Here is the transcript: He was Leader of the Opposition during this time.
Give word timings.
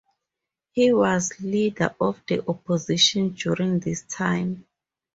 He 0.71 0.91
was 0.91 1.39
Leader 1.41 1.93
of 2.01 2.19
the 2.27 2.43
Opposition 2.49 3.33
during 3.33 3.77
this 3.79 4.01
time. 4.01 4.65